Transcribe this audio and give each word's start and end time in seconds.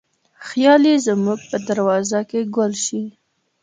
خیال 0.47 0.83
یې 0.89 0.95
زموږ 1.07 1.39
په 1.49 1.57
دروازه 1.67 2.19
کې 2.29 2.39
ګل 2.55 2.73
شي 2.85 3.03